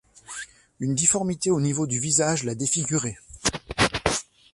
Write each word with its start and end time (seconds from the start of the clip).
Une 0.79 0.95
difformité 0.95 1.51
au 1.51 1.61
niveau 1.61 1.85
du 1.85 1.99
visage 1.99 2.43
l'a 2.43 2.55
défigurée. 2.55 3.19